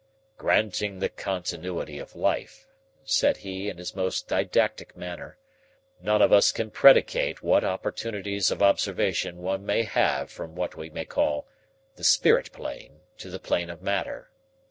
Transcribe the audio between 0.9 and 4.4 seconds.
the continuity of life," said he, in his most